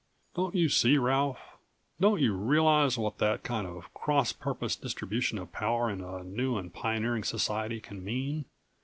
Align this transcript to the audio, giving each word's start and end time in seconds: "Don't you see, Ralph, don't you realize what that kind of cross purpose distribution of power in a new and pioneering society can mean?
"Don't 0.33 0.55
you 0.55 0.67
see, 0.67 0.97
Ralph, 0.97 1.37
don't 1.99 2.19
you 2.21 2.33
realize 2.33 2.97
what 2.97 3.19
that 3.19 3.43
kind 3.43 3.67
of 3.67 3.93
cross 3.93 4.33
purpose 4.33 4.75
distribution 4.75 5.37
of 5.37 5.51
power 5.51 5.91
in 5.91 6.01
a 6.01 6.23
new 6.23 6.57
and 6.57 6.73
pioneering 6.73 7.23
society 7.23 7.79
can 7.79 8.03
mean? 8.03 8.45